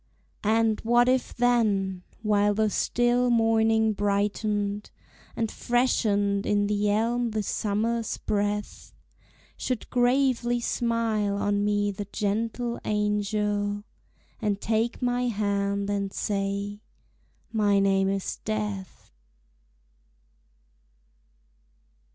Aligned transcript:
And 0.47 0.79
what 0.79 1.07
if 1.07 1.31
then, 1.35 2.01
while 2.23 2.55
the 2.55 2.71
still 2.71 3.29
morning 3.29 3.93
brightened, 3.93 4.89
And 5.35 5.51
freshened 5.51 6.43
in 6.43 6.65
the 6.65 6.89
elm 6.89 7.29
the 7.29 7.43
summer's 7.43 8.17
breath, 8.17 8.95
Should 9.57 9.87
gravely 9.91 10.59
smile 10.59 11.35
on 11.35 11.63
me 11.63 11.91
the 11.91 12.05
gentle 12.11 12.79
angel, 12.83 13.83
And 14.41 14.59
take 14.59 15.03
my 15.03 15.27
hand 15.27 15.87
and 15.87 16.11
say, 16.11 16.81
"My 17.51 17.77
name 17.77 18.09
is 18.09 18.37
Death"? 18.43 19.11